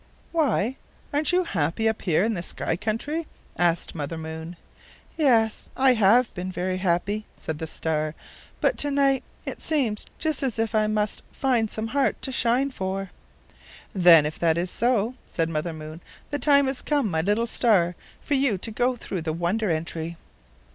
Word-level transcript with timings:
"Why, 0.31 0.77
aren't 1.13 1.31
you 1.31 1.43
happy 1.43 1.87
up 1.87 2.01
here 2.01 2.23
in 2.23 2.33
the 2.33 2.41
sky 2.41 2.75
country?" 2.75 3.27
asked 3.55 3.93
Mother 3.93 4.17
Moon. 4.17 4.57
"Yes, 5.15 5.69
I 5.77 5.93
have 5.93 6.33
been 6.33 6.51
very 6.51 6.77
happy," 6.77 7.27
said 7.35 7.59
the 7.59 7.67
star; 7.67 8.15
"but 8.61 8.79
to 8.79 8.89
night 8.89 9.23
it 9.45 9.61
seems 9.61 10.07
just 10.17 10.41
as 10.41 10.57
if 10.57 10.73
I 10.73 10.87
must 10.87 11.21
find 11.31 11.69
some 11.69 11.89
heart 11.89 12.19
to 12.23 12.31
shine 12.31 12.71
for." 12.71 13.11
"Then 13.93 14.25
if 14.25 14.39
that 14.39 14.57
is 14.57 14.71
so," 14.71 15.13
said 15.29 15.49
Mother 15.49 15.71
Moon, 15.71 16.01
"the 16.31 16.39
time 16.39 16.65
has 16.65 16.81
come, 16.81 17.07
my 17.11 17.21
little 17.21 17.45
star, 17.45 17.93
for 18.21 18.33
you 18.33 18.57
to 18.57 18.71
go 18.71 18.95
through 18.95 19.21
the 19.21 19.33
Wonder 19.33 19.69
Entry." 19.69 20.17